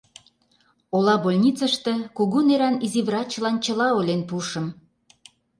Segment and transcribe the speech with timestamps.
[0.95, 4.67] Ола больницыште кугу неран изи врачлан чыла ойлен пуышым.